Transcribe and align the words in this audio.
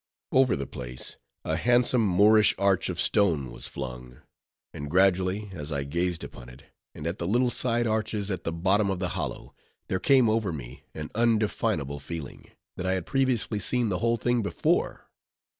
Over 0.31 0.55
the 0.55 0.65
place, 0.65 1.17
a 1.45 1.55
handsome 1.57 2.03
Moorish 2.03 2.55
arch 2.57 2.89
of 2.89 2.99
stone 2.99 3.51
was 3.51 3.67
flung; 3.67 4.21
and 4.73 4.89
gradually, 4.89 5.51
as 5.53 5.71
I 5.71 5.83
gazed 5.83 6.23
upon 6.23 6.49
it, 6.49 6.63
and 6.95 7.05
at 7.05 7.19
the 7.19 7.27
little 7.27 7.51
side 7.51 7.85
arches 7.85 8.31
at 8.31 8.43
the 8.43 8.51
bottom 8.51 8.89
of 8.89 8.97
the 8.97 9.09
hollow, 9.09 9.53
there 9.89 9.99
came 9.99 10.27
over 10.27 10.51
me 10.51 10.85
an 10.95 11.11
undefinable 11.13 11.99
feeling, 11.99 12.49
that 12.77 12.87
I 12.87 12.93
had 12.93 13.05
previously 13.05 13.59
seen 13.59 13.89
the 13.89 13.99
whole 13.99 14.17
thing 14.17 14.41
before. 14.41 15.07